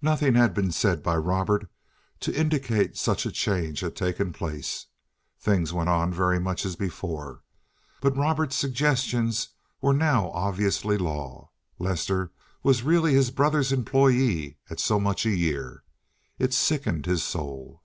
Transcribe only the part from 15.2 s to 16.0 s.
a year.